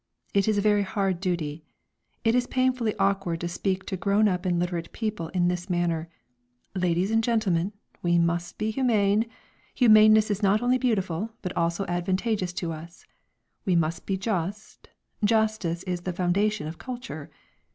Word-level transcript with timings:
It 0.33 0.47
is 0.47 0.57
a 0.57 0.61
very 0.65 0.81
hard 0.81 1.19
duty: 1.19 1.63
it 2.23 2.33
is 2.33 2.47
painfully 2.47 2.95
awkward 2.95 3.39
to 3.41 3.47
speak 3.47 3.85
to 3.85 3.95
grown 3.95 4.27
up 4.27 4.47
and 4.47 4.57
literate 4.57 4.91
people 4.93 5.27
in 5.27 5.47
this 5.47 5.69
manner: 5.69 6.09
"Ladies 6.73 7.11
and 7.11 7.23
gentlemen! 7.23 7.73
We 8.01 8.17
must 8.17 8.57
be 8.57 8.71
humane; 8.71 9.27
humaneness 9.75 10.31
is 10.31 10.41
not 10.41 10.59
only 10.63 10.79
beautiful, 10.79 11.29
but 11.43 11.55
also 11.55 11.85
advantageous 11.85 12.51
to 12.53 12.71
us. 12.73 13.05
We 13.63 13.75
must 13.75 14.07
be 14.07 14.17
just; 14.17 14.89
justice 15.23 15.83
is 15.83 16.01
the 16.01 16.13
foundation 16.13 16.65
of 16.65 16.79
culture. 16.79 17.29